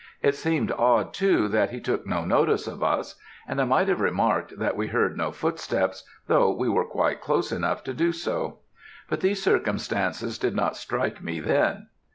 It 0.23 0.33
seemed 0.33 0.71
odd, 0.71 1.13
too, 1.13 1.47
that 1.49 1.69
he 1.69 1.79
took 1.79 2.07
no 2.07 2.25
notice 2.25 2.65
of 2.65 2.81
us; 2.81 3.17
and 3.47 3.61
I 3.61 3.65
might 3.65 3.87
have 3.87 4.01
remarked, 4.01 4.57
that 4.57 4.75
we 4.75 4.87
heard 4.87 5.15
no 5.15 5.31
footsteps, 5.31 6.05
though 6.25 6.51
we 6.51 6.67
were 6.67 6.85
quite 6.85 7.21
close 7.21 7.51
enough 7.51 7.83
to 7.83 7.93
do 7.93 8.11
so; 8.11 8.61
but 9.09 9.19
these 9.21 9.43
circumstances 9.43 10.39
did 10.39 10.55
not 10.55 10.75
strike 10.75 11.21
me 11.21 11.39
then. 11.39 11.89